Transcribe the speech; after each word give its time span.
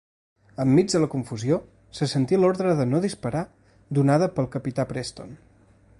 En 0.63 0.71
mig 0.77 0.87
de 0.93 1.01
la 1.03 1.09
confusió, 1.13 1.59
se 1.99 2.09
sentí 2.15 2.39
l'ordre 2.41 2.73
de 2.81 2.89
no 2.95 3.03
disparar 3.05 3.45
donada 3.99 4.33
pel 4.39 4.51
capità 4.57 4.91
Preston. 4.95 5.41